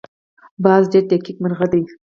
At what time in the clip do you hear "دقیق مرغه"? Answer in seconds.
1.11-1.65